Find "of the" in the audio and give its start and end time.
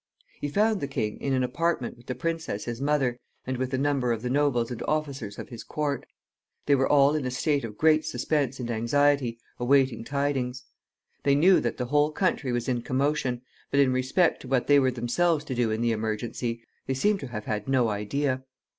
4.11-4.31